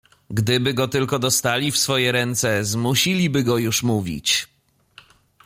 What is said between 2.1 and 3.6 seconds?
ręce zmusiliby go